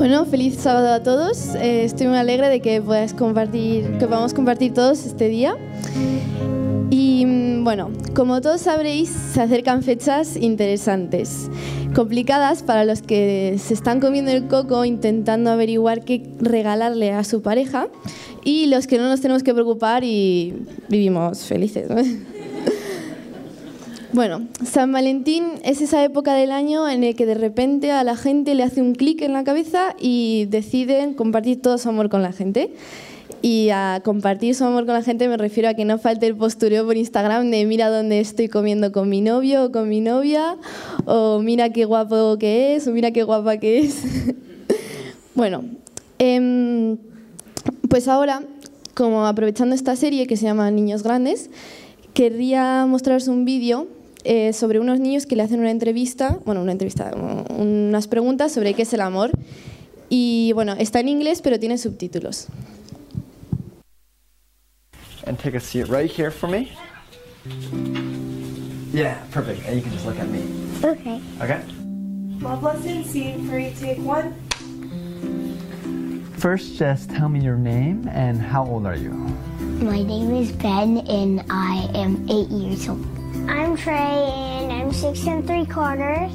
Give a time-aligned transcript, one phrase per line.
[0.00, 1.54] Bueno, feliz sábado a todos.
[1.56, 5.58] Eh, estoy muy alegre de que puedas compartir, que podamos compartir todos este día.
[6.88, 11.50] Y mm, bueno, como todos sabréis, se acercan fechas interesantes,
[11.94, 17.42] complicadas para los que se están comiendo el coco intentando averiguar qué regalarle a su
[17.42, 17.88] pareja
[18.42, 21.88] y los que no nos tenemos que preocupar y vivimos felices.
[24.12, 28.16] Bueno, San Valentín es esa época del año en el que de repente a la
[28.16, 32.20] gente le hace un clic en la cabeza y deciden compartir todo su amor con
[32.20, 32.72] la gente.
[33.40, 36.34] Y a compartir su amor con la gente me refiero a que no falte el
[36.34, 40.56] postureo por Instagram de mira dónde estoy comiendo con mi novio o con mi novia,
[41.04, 44.02] o mira qué guapo que es, o mira qué guapa que es.
[45.36, 45.62] bueno,
[46.18, 46.98] em,
[47.88, 48.42] pues ahora,
[48.94, 51.48] como aprovechando esta serie que se llama Niños Grandes,
[52.12, 53.86] querría mostraros un vídeo
[54.24, 57.12] eh, sobre unos niños que le hacen una entrevista, bueno, una entrevista,
[57.56, 59.30] unas preguntas sobre qué es el amor.
[60.08, 62.48] Y bueno, está en inglés, pero tiene subtítulos.
[65.26, 66.72] And take a seat right here for me.
[68.92, 69.66] Yeah, perfect.
[69.66, 70.42] And you can just look at me.
[70.82, 71.20] Okay.
[71.40, 71.60] Okay?
[72.40, 74.34] Love lesson scene three, take one.
[76.38, 79.10] First, just tell me your name and how old are you?
[79.82, 83.19] My name is Ben and I am eight years old.
[83.48, 86.32] I'm Trey and I'm six and three quarters.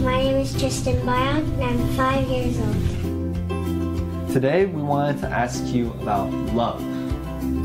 [0.00, 4.30] My name is Justin Bion and I'm five years old.
[4.32, 6.82] Today, we wanted to ask you about love.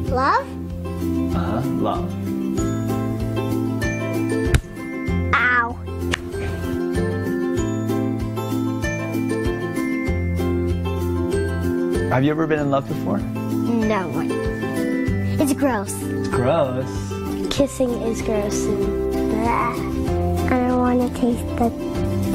[0.10, 0.48] Love?
[1.36, 2.12] Uh huh, love.
[5.34, 5.74] Ow.
[12.10, 13.20] Have you ever been in love before?
[13.20, 14.12] No.
[15.40, 15.94] It's gross.
[16.02, 17.17] It's Gross.
[17.58, 19.74] Kissing is gross and blah.
[20.46, 21.70] I don't want to taste the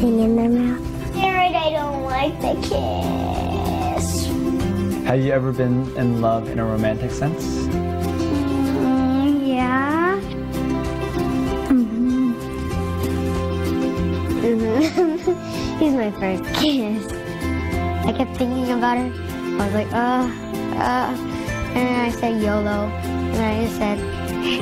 [0.00, 1.14] thing in their mouth.
[1.14, 4.26] Jared, I don't like the kiss.
[5.06, 7.44] Have you ever been in love in a romantic sense?
[7.70, 10.18] Mm, yeah.
[11.70, 12.34] Mhm.
[14.42, 15.78] Mhm.
[15.78, 17.06] He's my first kiss.
[18.04, 19.06] I kept thinking about her.
[19.06, 20.26] I was like, uh,
[20.82, 21.14] uh,
[21.78, 23.98] and then I said YOLO, and then I just said,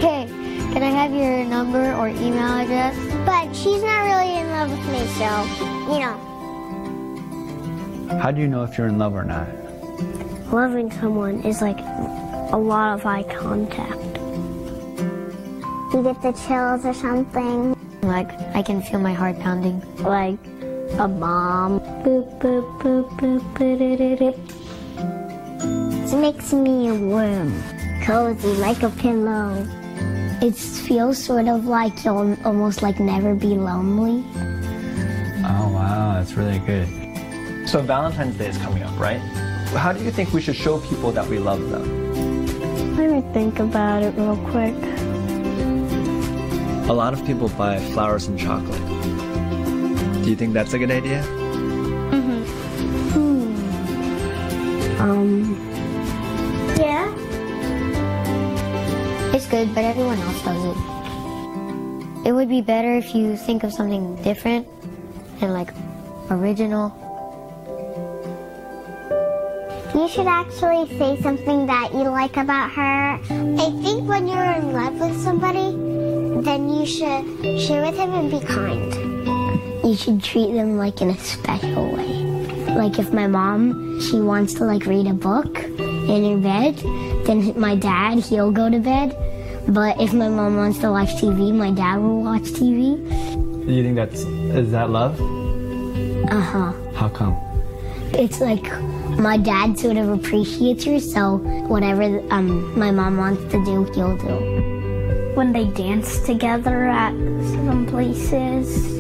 [0.04, 0.29] hey,
[0.72, 2.97] can I have your number or email address?
[3.26, 5.44] But she's not really in love with me, so,
[5.92, 6.16] you know.
[8.20, 9.48] How do you know if you're in love or not?
[10.53, 14.19] Loving someone is like a lot of eye contact.
[15.92, 17.76] You get the chills or something.
[18.03, 19.82] Like I can feel my heart pounding.
[19.98, 20.38] Like
[20.98, 21.80] a mom.
[22.03, 24.34] Boop boop boop boop boop
[26.12, 27.62] It makes me warm,
[28.03, 29.66] cozy, like a pillow.
[30.42, 34.24] It feels sort of like you'll almost like never be lonely.
[35.44, 36.88] Oh, wow, that's really good.
[37.68, 39.20] So, Valentine's Day is coming up, right?
[39.76, 42.96] How do you think we should show people that we love them?
[42.96, 44.74] Let me think about it real quick.
[46.88, 48.80] A lot of people buy flowers and chocolate.
[50.24, 51.22] Do you think that's a good idea?
[52.12, 52.42] Mm-hmm.
[53.12, 55.00] Hmm.
[55.02, 55.69] Um.
[59.50, 62.28] Good, but everyone else does it.
[62.28, 64.66] It would be better if you think of something different
[65.40, 65.72] and like
[66.30, 66.94] original.
[69.92, 73.18] You should actually say something that you like about her.
[73.18, 75.72] I think when you're in love with somebody,
[76.42, 79.84] then you should share with him and be kind.
[79.84, 82.22] You should treat them like in a special way.
[82.76, 86.76] Like if my mom, she wants to like read a book in her bed,
[87.26, 89.16] then my dad, he'll go to bed.
[89.69, 92.97] But if my mom wants to watch TV, my dad will watch TV.
[93.66, 95.21] Do you think that's is that love?
[96.31, 96.72] Uh huh.
[96.94, 97.37] How come?
[98.12, 98.66] It's like
[99.19, 101.37] my dad sort of appreciates her, so
[101.69, 105.32] whatever um, my mom wants to do, he'll do.
[105.34, 108.98] When they dance together at some places.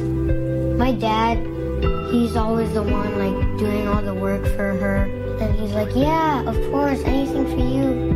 [0.78, 1.38] My dad,
[2.10, 5.04] he's always the one like doing all the work for her.
[5.40, 8.09] And he's like, yeah, of course, anything for you.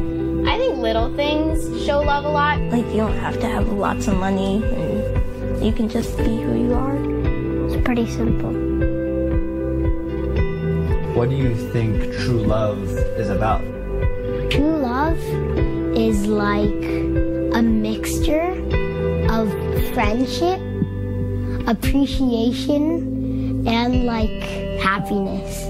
[0.84, 2.60] I think little things show love a lot.
[2.60, 6.58] Like you don't have to have lots of money and you can just be who
[6.58, 6.94] you are.
[7.64, 8.52] It's pretty simple.
[11.14, 12.86] What do you think true love
[13.16, 13.62] is about?
[14.50, 15.16] True love
[15.96, 16.84] is like
[17.54, 18.50] a mixture
[19.30, 19.50] of
[19.94, 20.60] friendship,
[21.66, 24.42] appreciation, and like
[24.82, 25.64] happiness.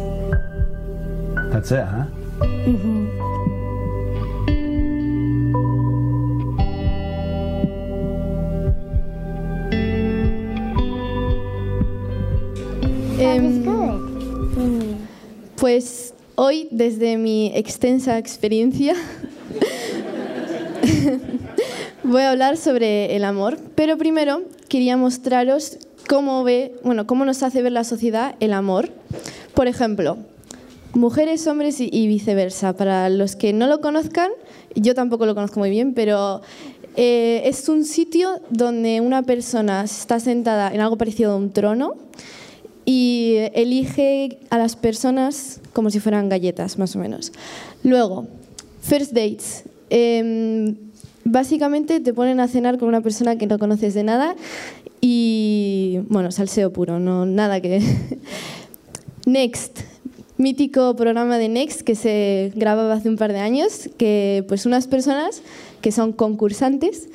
[1.53, 2.07] That's it, huh?
[2.41, 3.04] That is
[15.65, 18.95] Pues hoy, desde mi extensa experiencia,
[22.03, 27.43] voy a hablar sobre el amor, pero primero quería mostraros cómo ve, bueno, cómo nos
[27.43, 28.91] hace ver la sociedad el amor.
[29.55, 30.19] Por ejemplo,
[30.93, 32.77] mujeres, hombres y viceversa.
[32.77, 34.33] Para los que no lo conozcan,
[34.75, 36.43] yo tampoco lo conozco muy bien, pero
[36.97, 41.95] eh, es un sitio donde una persona está sentada en algo parecido a un trono
[42.85, 47.33] y elige a las personas como si fueran galletas, más o menos.
[47.83, 48.27] Luego,
[48.83, 49.65] first dates.
[49.91, 50.77] Em,
[51.25, 54.37] básicamente te ponen a cenar con una persona que no conoces de nada
[55.01, 57.81] y, bueno, salseo puro, no nada que...
[59.27, 59.81] Next,
[60.37, 64.87] mítico programa de Next que se grababa hace un par de años, que pues unas
[64.87, 65.41] personas
[65.81, 67.09] que son concursantes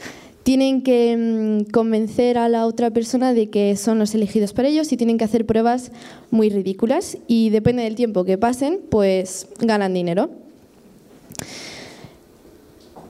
[0.50, 4.92] tienen que mm, convencer a la otra persona de que son los elegidos para ellos
[4.92, 5.92] y tienen que hacer pruebas
[6.32, 10.32] muy ridículas y depende del tiempo que pasen, pues ganan dinero.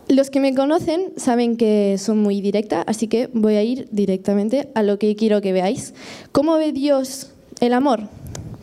[0.10, 4.68] Los que me conocen saben que son muy directa, así que voy a ir directamente
[4.76, 5.94] a lo que quiero que veáis.
[6.34, 7.32] ¿Cómo ve Dios
[7.62, 8.10] el amor?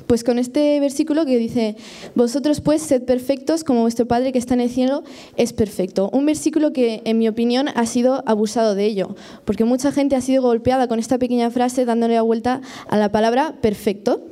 [0.06, 1.76] Pues con este versículo que dice,
[2.14, 5.02] vosotros pues sed perfectos como vuestro Padre que está en el cielo
[5.36, 6.10] es perfecto.
[6.12, 10.20] Un versículo que en mi opinión ha sido abusado de ello, porque mucha gente ha
[10.20, 14.22] sido golpeada con esta pequeña frase dándole la vuelta a la palabra perfecto.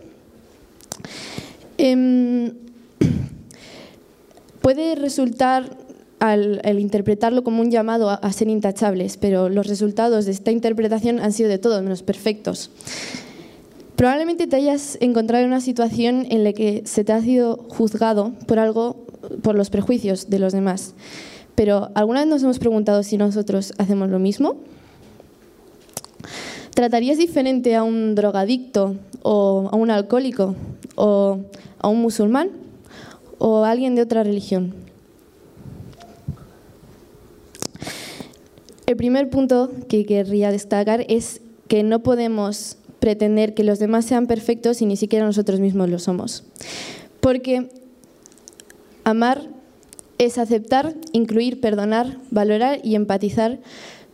[1.77, 2.53] Em,
[4.61, 5.77] puede resultar
[6.21, 11.21] al, interpretarlo como un llamado a, a, ser intachables, pero los resultados de esta interpretación
[11.21, 12.71] han sido de todos menos perfectos.
[13.97, 18.33] Probablemente te hayas encontrado en una situación en la que se te ha sido juzgado
[18.47, 19.07] por algo,
[19.43, 20.95] por los prejuicios de los demás.
[21.55, 24.57] Pero ¿alguna vez nos hemos preguntado si nosotros hacemos lo mismo?
[26.75, 30.57] ¿Tratarías diferente a un drogadicto o a un alcohólico
[30.97, 31.39] o
[31.79, 32.51] a un musulmán
[33.39, 34.75] o a alguien de otra religión?
[38.87, 44.27] El primer punto que querría destacar es que no podemos pretender que los demás sean
[44.27, 46.43] perfectos y ni siquiera nosotros mismos lo somos.
[47.21, 47.69] Porque
[49.05, 49.43] amar
[50.17, 53.61] es aceptar, incluir, perdonar, valorar y empatizar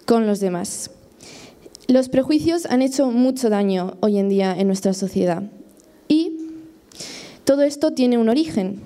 [0.06, 0.90] con los demás.
[1.86, 5.44] Los prejuicios han hecho mucho daño hoy en día en nuestra sociedad
[6.08, 6.38] y
[7.44, 8.80] todo esto tiene un origen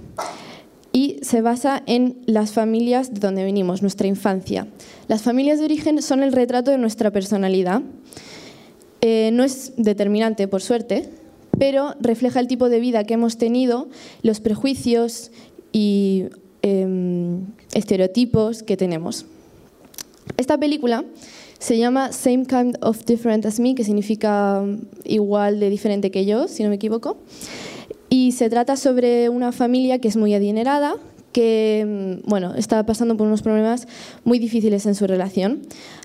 [0.92, 4.66] y se basa en las familias de donde venimos, nuestra infancia.
[5.08, 7.80] Las familias de origen son el retrato de nuestra personalidad
[9.06, 11.10] eh, no es determinante, por suerte,
[11.58, 13.86] pero refleja el tipo de vida que hemos tenido,
[14.22, 15.30] los prejuicios
[15.72, 16.24] y
[16.62, 17.42] em,
[17.74, 19.26] estereotipos que tenemos.
[20.38, 21.04] Esta película
[21.58, 24.64] se llama Same Kind of Different as Me, que significa
[25.04, 27.18] igual de diferente que yo, si no me equivoco.
[28.08, 30.94] Y se trata sobre una familia que es muy adinerada,
[31.34, 33.86] que mm, bueno, está pasando por unos problemas
[34.24, 35.62] muy difíciles en su relación.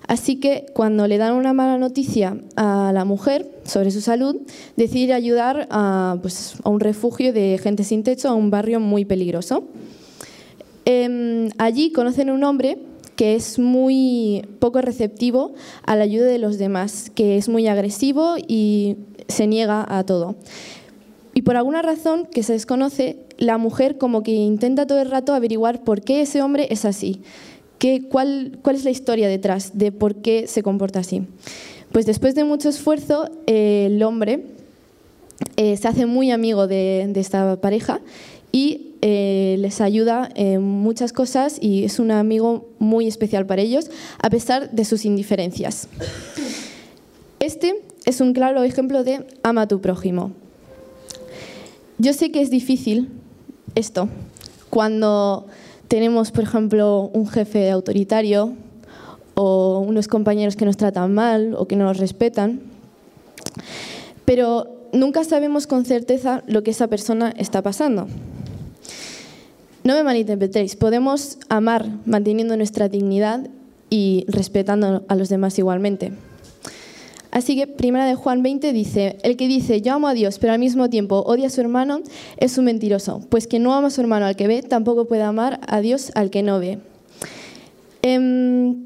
[0.08, 4.36] Así que cuando le dan una mala noticia a la mujer sobre su salud,
[4.76, 9.06] decide ayudar a, pues, a un refugio de gente sin techo, a un barrio muy
[9.06, 9.66] peligroso.
[10.86, 12.80] Em, allí conocen a un hombre
[13.16, 15.54] que es muy poco receptivo
[15.86, 18.96] a la ayuda de los demás, que es muy agresivo y
[19.28, 20.38] se niega a todo.
[21.36, 25.34] Y por alguna razón que se desconoce, la mujer como que intenta todo el rato
[25.34, 27.22] averiguar por qué ese hombre es así,
[27.80, 31.24] qué, cuál, cuál es la historia detrás de por qué se comporta así.
[31.92, 34.44] Pues después de mucho esfuerzo, el hombre
[35.56, 38.02] eh, se hace muy amigo de, esta pareja
[38.52, 43.90] y eh, les ayuda en muchas cosas y es un amigo muy especial para ellos,
[44.22, 45.88] a pesar de sus indiferencias.
[47.40, 50.32] Este es un claro ejemplo de ama a tu prójimo.
[51.98, 53.10] Yo sé que es difícil
[53.76, 54.10] esto
[54.70, 55.48] cuando
[55.88, 58.54] tenemos, por ejemplo, un jefe autoritario
[59.34, 62.62] o unos compañeros que nos tratan mal o que no nos respetan,
[64.26, 68.08] pero nunca sabemos con certeza lo que esa persona está pasando.
[69.84, 73.48] No me malinterpretéis, podemos amar manteniendo nuestra dignidad
[73.90, 76.12] y respetando a los demás igualmente.
[77.32, 80.54] Así que Primera de Juan 20 dice, el que dice yo amo a Dios, pero
[80.54, 82.02] al mismo tiempo odia a su hermano,
[82.38, 85.22] es un mentiroso, pues quien no ama a su hermano al que ve, tampoco puede
[85.22, 86.80] amar a Dios al que no ve.
[88.02, 88.86] Em,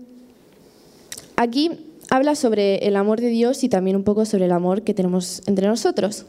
[1.36, 1.72] aquí
[2.10, 5.42] habla sobre el amor de Dios y también un poco sobre el amor que tenemos
[5.48, 6.26] entre nosotros.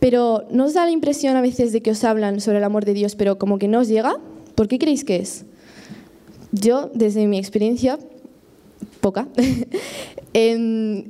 [0.00, 2.84] Pero ¿no os da la impresión a veces de que os hablan sobre el amor
[2.84, 4.16] de Dios, pero como que no os llega?
[4.54, 5.44] ¿Por qué creéis que es?
[6.50, 7.98] Yo, desde mi experiencia,
[9.00, 9.28] poca,
[10.34, 11.04] em,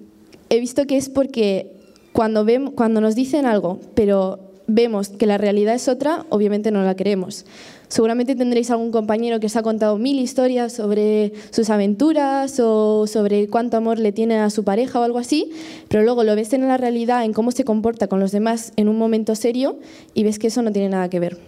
[0.53, 1.73] he visto que es porque
[2.13, 6.95] cuando, cuando nos dicen algo, pero vemos que la realidad es otra, obviamente no la
[6.95, 7.47] queremos.
[7.89, 13.49] Seguramente tendréis algún compañero que os ha contado mil historias sobre sus aventuras o sobre
[13.49, 15.51] cuánto amor le tiene a su pareja o algo así,
[15.89, 18.91] pero luego lo ves en la realidad, en cómo se comporta con los demás en
[18.91, 19.79] un momento serio
[20.13, 21.39] y ves que eso no tiene nada que ver.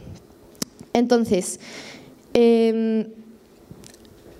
[0.95, 1.61] Entonces,
[2.33, 3.09] em,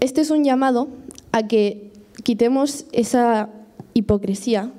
[0.01, 0.89] este es un llamado
[1.33, 1.91] a que
[2.23, 3.51] quitemos esa
[3.95, 4.71] hipocresía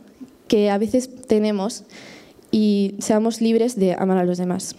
[0.48, 1.84] que a veces tenemos
[2.52, 4.76] y seamos libres de amar a los demás.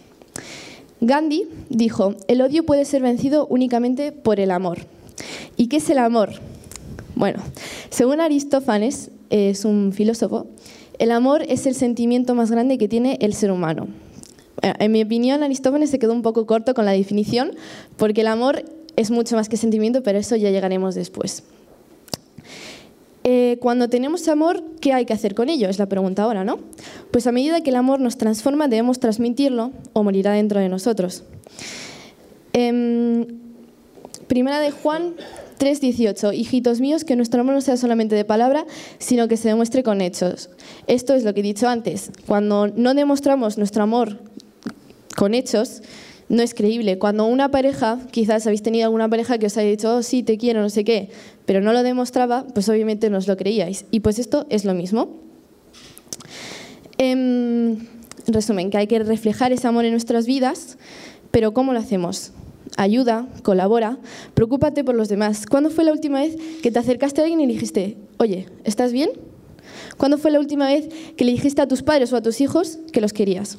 [1.00, 4.78] Gandhi dijo, el odio puede ser vencido únicamente por el amor.
[5.56, 6.30] ¿Y qué es el amor?
[7.14, 7.42] Bueno,
[7.90, 10.46] según Aristófanes, es un filósofo,
[10.98, 13.88] el amor es el sentimiento más grande que tiene el ser humano.
[14.62, 17.52] En mi opinión, Aristófanes se quedó un poco corto con la definición,
[17.96, 18.64] porque el amor
[18.96, 21.42] es mucho más que sentimiento, pero eso ya llegaremos después.
[23.28, 25.68] Eh, cuando tenemos amor, ¿qué hay que hacer con ello?
[25.68, 26.60] Es la pregunta ahora, ¿no?
[27.10, 31.24] Pues a medida que el amor nos transforma, debemos transmitirlo o morirá dentro de nosotros.
[32.52, 33.26] Em,
[34.28, 35.14] primera de Juan
[35.58, 38.64] 3:18, hijitos míos, que nuestro amor no sea solamente de palabra,
[38.98, 40.48] sino que se demuestre con hechos.
[40.86, 42.12] Esto es lo que he dicho antes.
[42.28, 44.20] Cuando no demostramos nuestro amor
[45.16, 45.82] con hechos,
[46.28, 46.98] no es creíble.
[46.98, 50.38] Cuando una pareja, quizás habéis tenido alguna pareja que os haya dicho, oh, sí, te
[50.38, 51.10] quiero, no sé qué,
[51.44, 53.84] pero no lo demostraba, pues obviamente no os lo creíais.
[53.90, 55.10] Y pues esto es lo mismo.
[56.98, 57.88] En
[58.26, 60.78] resumen, que hay que reflejar ese amor en nuestras vidas,
[61.30, 62.32] pero ¿cómo lo hacemos?
[62.76, 63.98] Ayuda, colabora,
[64.34, 65.46] preocúpate por los demás.
[65.46, 68.92] ¿Cuándo fue la última vez que te acercaste a alguien y le dijiste, oye, ¿estás
[68.92, 69.10] bien?
[69.96, 72.78] ¿Cuándo fue la última vez que le dijiste a tus padres o a tus hijos
[72.92, 73.58] que los querías?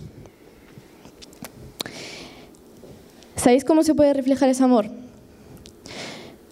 [3.38, 4.88] ¿Sabéis cómo se puede reflejar ese amor?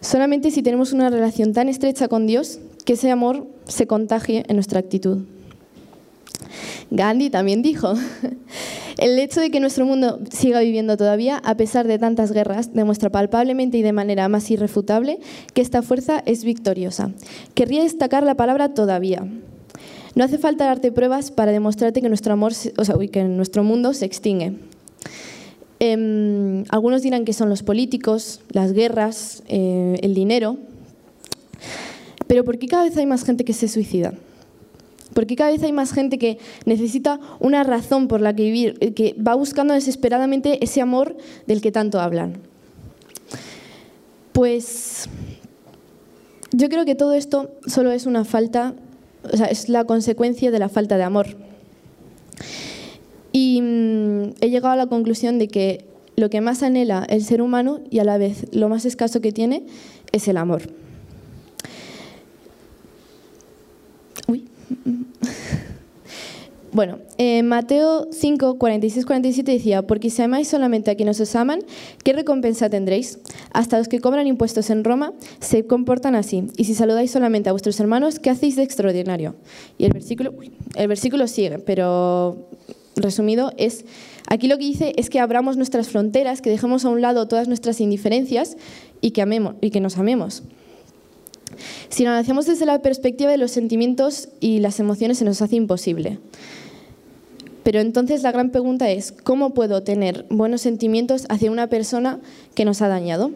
[0.02, 4.56] Solamente si tenemos una relación tan estrecha con Dios que ese amor se contagie en
[4.56, 5.24] nuestra actitud.
[6.92, 7.96] Gandhi también dijo,
[9.00, 13.10] el hecho de que nuestro mundo siga viviendo todavía, a pesar de tantas guerras, demuestra
[13.10, 15.20] palpablemente y de manera más irrefutable
[15.56, 17.12] que esta fuerza es victoriosa.
[17.56, 19.28] Querría destacar la palabra todavía.
[20.14, 23.94] No hace falta darte pruebas para demostrarte que nuestro, amor, o sea, que nuestro mundo
[23.94, 24.54] se extingue.
[25.88, 30.58] Em, algunos dirán que son los políticos, las guerras, eh, el dinero.
[32.26, 34.16] Pero ¿por qué cada vez hay más gente que se suicida?
[35.14, 38.78] ¿Por qué cada vez hay más gente que necesita una razón por la que vivir,
[38.80, 42.40] eh, que va buscando desesperadamente ese amor del que tanto hablan?
[44.34, 45.08] Pues
[46.52, 48.74] yo creo que todo esto solo es una falta,
[49.32, 51.28] o sea, es la consecuencia de la falta de amor.
[53.38, 55.84] Y mm, he llegado a la conclusión de que
[56.16, 59.34] lo que más anhela el ser humano y a la vez lo más escaso que
[59.34, 59.66] tiene
[60.14, 60.62] es el amor.
[64.30, 64.46] Uy.
[66.72, 71.62] Bueno, en Mateo 5, 46, 47 decía, porque si amáis solamente a quienes os aman,
[72.04, 73.20] ¿qué recompensa tendréis?
[73.54, 76.48] Hasta los que cobran impuestos en Roma se comportan así.
[76.58, 79.36] Y si saludáis solamente a vuestros hermanos, ¿qué hacéis de extraordinario?
[79.78, 80.34] Y el versículo,
[80.76, 82.50] el versículo sigue, pero
[82.96, 83.86] resumido, es
[84.28, 87.48] aquí lo que dice es que abramos nuestras fronteras, que dejemos a un lado todas
[87.48, 88.58] nuestras indiferencias
[89.02, 90.44] y que, amemos, y que nos amemos.
[91.90, 95.56] Si lo hacemos desde la perspectiva de los sentimientos y las emociones, se nos hace
[95.56, 96.20] imposible.
[97.64, 102.20] Pero entonces la gran pregunta es, ¿cómo puedo tener buenos sentimientos hacia una persona
[102.54, 103.32] que nos ha dañado?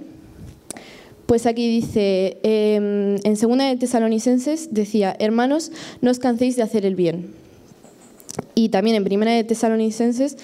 [1.26, 6.86] Pues aquí dice, em, en segunda de Tesalonicenses decía, hermanos, no os canséis de hacer
[6.86, 7.39] el bien.
[8.60, 10.36] Y también en Primera de Tesalonicenses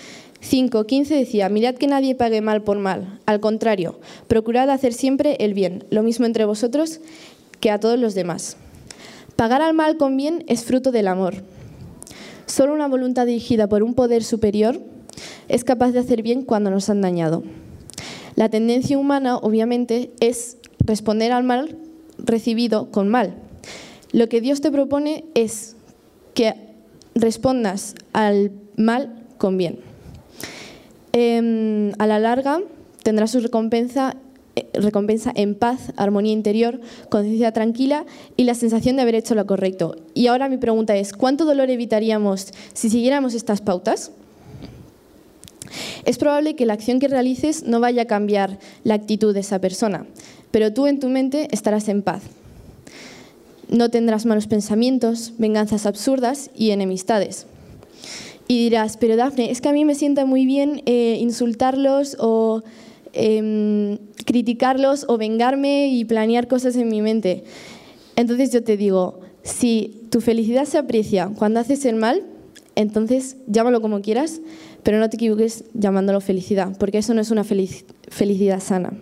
[0.42, 5.54] 5.15 decía, mirad que nadie pague mal por mal, al contrario, procurad hacer siempre el
[5.54, 7.02] bien, lo mismo entre vosotros
[7.60, 8.56] que a todos los demás.
[9.36, 11.44] Pagar al mal con bien es fruto del amor.
[12.46, 14.80] Solo una voluntad dirigida por un poder superior
[15.50, 17.44] es capaz de hacer bien cuando nos han dañado.
[18.36, 21.78] La tendencia humana, obviamente, es responder al mal
[22.18, 23.36] recibido con mal.
[24.14, 25.76] Lo que Dios te propone es
[26.34, 26.65] que
[27.16, 29.80] respondas al mal con bien.
[31.14, 32.60] Em, a la larga
[33.04, 34.18] tendrás su recompensa,
[34.58, 38.06] eh, recompensa en paz, armonía interior, conciencia tranquila
[38.36, 39.96] y la sensación de haber hecho lo correcto.
[40.14, 44.12] Y ahora mi pregunta es, ¿cuánto dolor evitaríamos si siguiéramos estas pautas?
[46.04, 49.60] Es probable que la acción que realices no vaya a cambiar la actitud de esa
[49.60, 50.06] persona,
[50.52, 52.24] pero tú en tu mente estarás en paz.
[53.70, 57.48] No tendrás malos pensamientos, venganzas absurdas y enemistades.
[58.48, 62.62] Y dirás, pero Dafne, es que a mí me sienta muy bien eh, insultarlos o
[63.14, 67.44] em, criticarlos o vengarme y planear cosas en mi mente.
[68.16, 72.24] Entonces yo te digo, si tu felicidad se aprecia cuando haces el mal,
[72.76, 74.42] entonces llámalo como quieras,
[74.84, 78.94] pero no te equivoques llamándolo felicidad, porque eso no es una felicidad sana.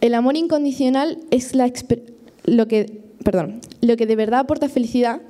[0.00, 1.54] El amor incondicional es
[2.44, 5.20] lo que, perdón, lo que de verdad aporta felicidad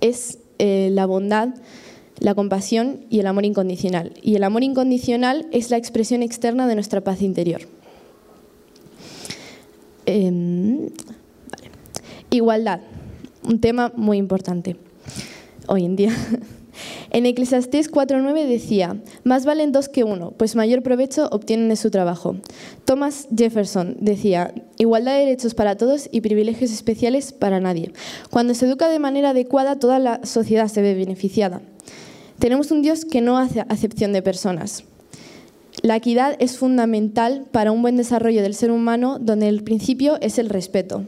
[0.00, 1.50] es eh, la bondad,
[2.18, 4.12] la compasión y el amor incondicional.
[4.22, 7.62] Y el amor incondicional es la expresión externa de nuestra paz interior.
[10.06, 10.90] Em,
[12.30, 12.80] Igualdad,
[13.44, 14.76] un tema muy importante
[15.66, 16.16] hoy en día.
[17.14, 21.90] En Eclesiastés 4.9 decía, más valen dos que uno, pues mayor provecho obtienen de su
[21.90, 22.36] trabajo.
[22.86, 27.92] Thomas Jefferson decía, igualdad de derechos para todos y privilegios especiales para nadie.
[28.30, 31.60] Cuando se educa de manera adecuada, toda la sociedad se ve beneficiada.
[32.38, 34.84] Tenemos un Dios que no hace acepción de personas.
[35.82, 40.38] La equidad es fundamental para un buen desarrollo del ser humano, donde el principio es
[40.38, 41.04] el respeto.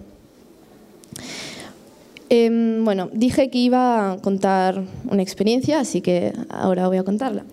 [2.31, 7.45] Em, bueno, dije que iba a contar una experiencia, así que ahora voy a contarla.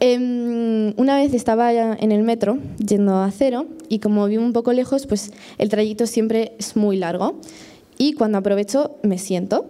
[0.00, 4.72] Em, una vez estaba en el metro yendo a cero y como vivo un poco
[4.72, 7.38] lejos, pues el trayecto siempre es muy largo
[7.98, 9.66] y cuando aprovecho me siento.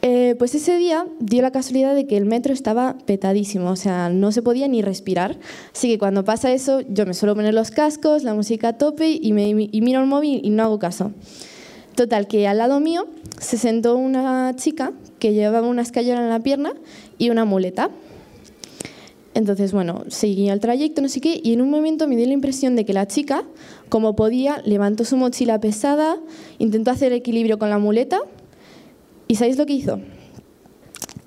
[0.00, 4.10] Eh, pues ese día dio la casualidad de que el metro estaba petadísimo, o sea,
[4.10, 5.38] no se podía ni respirar.
[5.74, 9.18] Así que cuando pasa eso, yo me suelo poner los cascos, la música a tope
[9.20, 11.12] y, me, y miro el móvil y no hago caso.
[11.94, 13.06] Total, que al lado mío
[13.38, 16.72] se sentó una chica que llevaba una escayola en la pierna
[17.18, 17.90] y una muleta.
[19.34, 22.32] Entonces, bueno, seguía el trayecto, no sé qué, y en un momento me dio la
[22.32, 23.44] impresión de que la chica,
[23.88, 26.18] como podía, levantó su mochila pesada,
[26.58, 28.20] intentó hacer equilibrio con la muleta,
[29.26, 30.00] y ¿sabéis lo que hizo?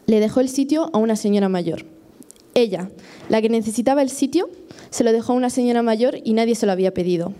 [0.06, 1.86] Le dejó el sitio a una señora mayor.
[2.54, 2.90] Ella,
[3.28, 4.50] la que necesitaba el sitio,
[4.90, 7.34] se lo dejó a una señora mayor y nadie se lo había pedido.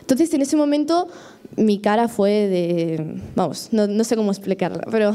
[0.00, 1.08] Entonces, en ese momento
[1.56, 5.14] mi cara fue de, vamos, no, sé cómo explicarla, pero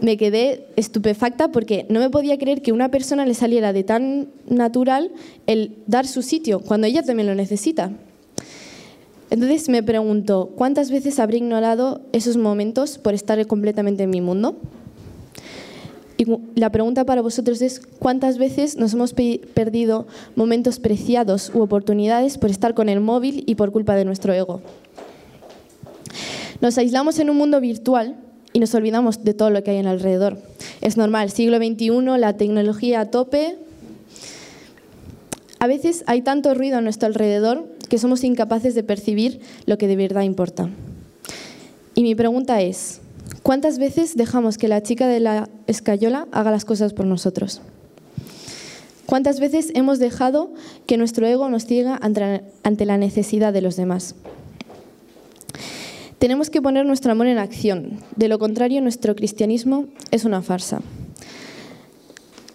[0.00, 4.28] me quedé estupefacta porque no me podía creer que una persona le saliera de tan
[4.48, 5.12] natural
[5.46, 7.92] el dar su sitio cuando ella también lo necesita.
[9.30, 14.56] Entonces me pregunto, ¿cuántas veces habré ignorado esos momentos por estar completamente en mi mundo?
[16.16, 22.38] Y la pregunta para vosotros es, ¿cuántas veces nos hemos perdido momentos preciados u oportunidades
[22.38, 24.60] por estar con el móvil y por culpa de nuestro ego?
[26.60, 28.16] Nos aislamos en un mundo virtual
[28.52, 30.38] y nos olvidamos de todo lo que hay en alrededor.
[30.80, 33.56] Es normal, siglo XXI, la tecnología a tope.
[35.58, 39.88] A veces hay tanto ruido a nuestro alrededor que somos incapaces de percibir lo que
[39.88, 40.70] de verdad importa.
[41.94, 43.00] Y mi pregunta es,
[43.42, 47.60] ¿cuántas veces dejamos que la chica de la escayola haga las cosas por nosotros?
[49.06, 50.52] ¿Cuántas veces hemos dejado
[50.86, 54.14] que nuestro ego nos ciega ante la necesidad de los demás?
[56.24, 57.98] Tenemos que poner nuestro amor en acción.
[58.16, 60.80] De lo contrario, nuestro cristianismo es una farsa.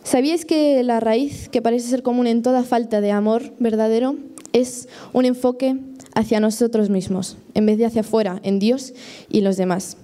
[0.03, 4.15] ¿Sabíais que la raíz que parece ser común en toda falta de amor verdadero
[4.53, 5.77] es un enfoque
[6.15, 8.95] hacia nosotros mismos, en vez de hacia afuera, en Dios
[9.29, 9.97] y los demás?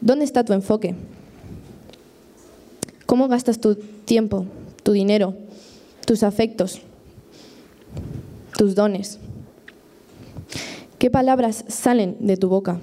[0.00, 0.94] ¿Dónde está tu enfoque?
[3.04, 4.46] ¿Cómo gastas tu tiempo,
[4.84, 5.34] tu dinero,
[6.06, 6.82] tus afectos,
[8.56, 9.18] tus dones?
[10.98, 12.80] ¿Qué palabras salen de tu boca?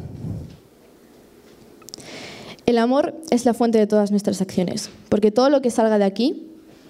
[2.68, 6.06] El amor es la fuente de todas nuestras acciones, porque todo lo que salga de
[6.06, 6.44] aquí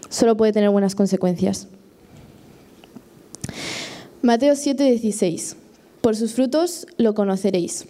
[0.09, 1.67] solo puede tener buenas consecuencias.
[4.21, 5.55] Mateo 7:16.
[6.01, 7.85] Por sus frutos lo conoceréis.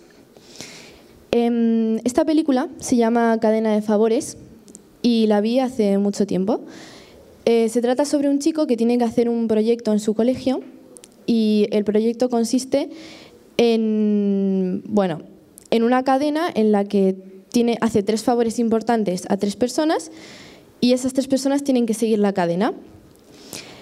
[1.31, 4.37] Em, esta película se llama Cadena de Favores
[5.01, 6.61] y la vi hace mucho tiempo.
[7.45, 10.61] Eh, se trata sobre un chico que tiene que hacer un proyecto en su colegio
[11.25, 12.89] y el proyecto consiste
[13.57, 15.21] en, bueno,
[15.69, 17.15] en una cadena en la que
[17.51, 20.11] tiene, hace tres favores importantes a tres personas
[20.81, 22.73] y esas tres personas tienen que seguir la cadena.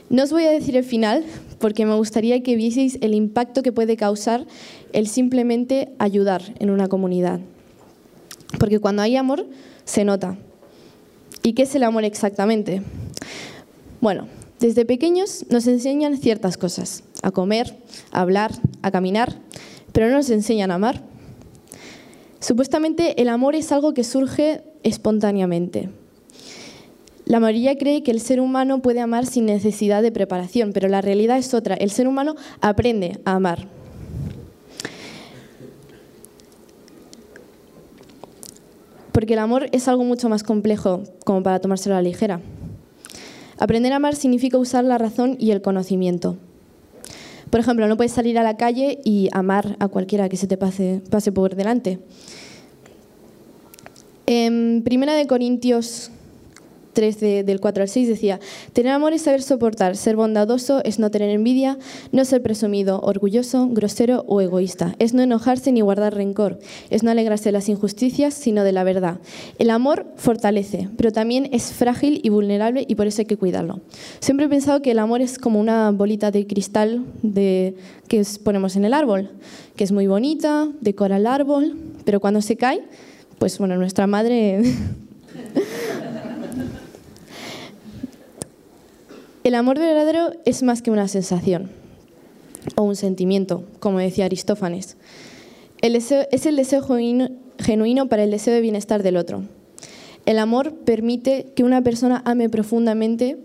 [0.09, 1.23] No os voy a decir el final
[1.59, 4.45] porque me gustaría que vieseis el impacto que puede causar
[4.91, 7.39] el simplemente ayudar en una comunidad.
[8.59, 9.47] Porque cuando hay amor,
[9.85, 10.37] se nota.
[11.43, 12.83] ¿Y qué es el amor exactamente?
[14.01, 14.27] Bueno,
[14.59, 17.77] desde pequeños nos enseñan ciertas cosas, a comer,
[18.11, 19.39] a hablar, a caminar,
[19.91, 21.01] pero no nos enseñan a amar.
[22.39, 25.89] Supuestamente el amor es algo que surge espontáneamente.
[27.25, 31.01] La mayoría cree que el ser humano puede amar sin necesidad de preparación, pero la
[31.01, 31.75] realidad es otra.
[31.75, 33.67] El ser humano aprende a amar.
[39.11, 42.41] Porque el amor es algo mucho más complejo como para tomárselo a la ligera.
[43.59, 46.37] Aprender a amar significa usar la razón y el conocimiento.
[47.51, 50.57] Por ejemplo, no puedes salir a la calle y amar a cualquiera que se te
[50.57, 51.99] pase, pase por delante.
[54.25, 56.11] En Primera de Corintios
[56.93, 58.39] 13 del 4 al 6 decía,
[58.73, 61.77] tener amor es saber soportar, ser bondadoso es no tener envidia,
[62.11, 67.11] no ser presumido, orgulloso, grosero o egoísta, es no enojarse ni guardar rencor, es no
[67.11, 69.19] alegrarse de las injusticias, sino de la verdad.
[69.59, 73.79] El amor fortalece, pero también es frágil y vulnerable y por eso hay que cuidarlo.
[74.19, 78.85] Siempre he pensado que el amor es como una bolita de cristal que ponemos en
[78.85, 79.29] el árbol,
[79.75, 82.83] que es muy bonita, decora el árbol, pero cuando se cae,
[83.39, 84.61] pues bueno, nuestra madre
[89.43, 91.71] El amor verdadero es más que una sensación
[92.75, 94.97] o un sentimiento, como decía Aristófanes.
[95.81, 99.43] es el deseo genuino para el deseo de bienestar del otro.
[100.27, 103.39] El amor permite que una persona ame profundamente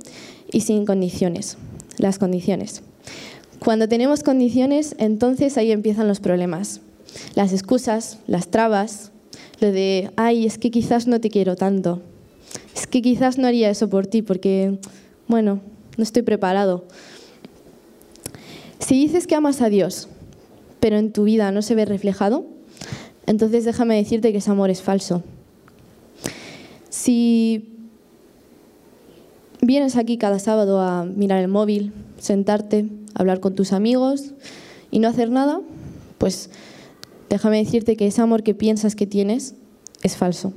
[0.52, 1.56] y sin condiciones,
[1.96, 2.82] las condiciones.
[3.58, 6.82] Cuando tenemos condiciones, entonces ahí empiezan los problemas,
[7.34, 9.12] las excusas, las trabas,
[9.60, 12.02] lo de, ay, es que quizás no te quiero tanto,
[12.74, 14.78] es que quizás no haría eso por ti porque,
[15.26, 15.62] bueno,
[15.96, 16.84] no estoy preparado.
[18.78, 20.08] Si dices que amas a Dios,
[20.80, 22.46] pero en tu vida no se ve reflejado,
[23.26, 25.22] entonces déjame decirte que ese amor es falso.
[26.90, 27.76] Si
[29.60, 34.34] vienes aquí cada sábado a mirar el móvil, sentarte, hablar con tus amigos
[34.90, 35.60] y no hacer nada,
[36.18, 36.50] pues
[37.28, 39.54] déjame decirte que ese amor que piensas que tienes
[40.02, 40.52] es falso.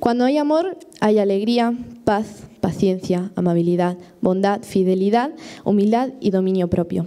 [0.00, 5.32] Cuando hay amor, hay alegría, paz, paciencia, amabilidad, bondad, fidelidad,
[5.62, 7.04] humildad y dominio propio.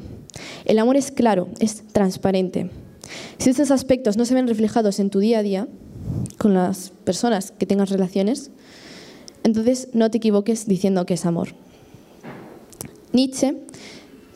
[0.65, 2.69] El amor es claro, es transparente.
[3.39, 5.67] Si estos aspectos no se ven reflejados en tu día a día,
[6.38, 8.51] con las personas que tengas relaciones,
[9.43, 11.49] entonces no te equivoques diciendo que es amor.
[13.12, 13.58] Nietzsche,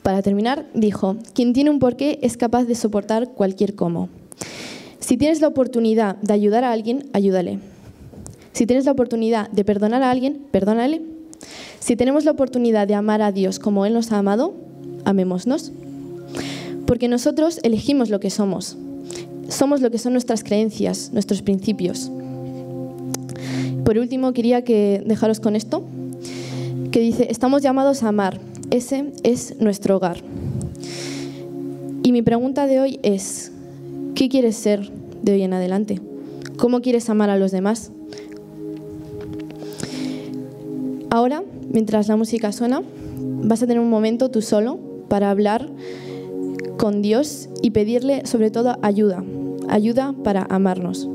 [0.01, 4.09] para terminar, dijo, quien tiene un porqué es capaz de soportar cualquier cómo.
[4.99, 7.59] Si tienes la oportunidad de ayudar a alguien, ayúdale.
[8.57, 11.03] Si tienes la oportunidad de perdonar a alguien, perdónale.
[11.79, 14.55] Si tenemos la oportunidad de amar a Dios como Él nos ha amado,
[15.05, 15.71] amémonos.
[16.87, 18.75] Porque nosotros elegimos lo que somos.
[19.47, 22.09] Somos lo que son nuestras creencias, nuestros principios.
[23.85, 25.83] Por último, quería que dejaros con esto,
[26.89, 28.39] que dice, estamos llamados a amar.
[28.71, 30.17] Ese es nuestro hogar.
[32.01, 33.51] Y mi pregunta de hoy es,
[34.15, 34.89] ¿qué quieres ser
[35.21, 36.01] de hoy en adelante?
[36.57, 37.91] ¿Cómo quieres amar a los demás?
[41.17, 41.41] Ahora,
[41.73, 42.83] mientras la música suena,
[43.17, 44.77] vas a tener un momento tú solo
[45.07, 45.67] para hablar
[46.77, 49.23] con Dios y pedirle sobre todo ayuda,
[49.67, 51.09] ayuda para amarnos,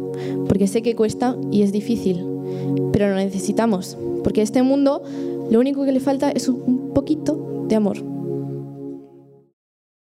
[0.49, 2.27] porque sé que cuesta y es difícil,
[2.93, 5.05] pero lo necesitamos, porque este mundo
[5.53, 8.12] lo único que le falta es un poquito de amor.